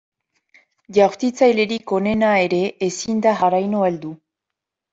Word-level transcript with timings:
Jaurtitzailerik 0.97 1.93
onena 1.99 2.33
ere 2.47 2.63
ezin 2.89 3.23
da 3.29 3.37
haraino 3.43 3.87
heldu. 3.93 4.15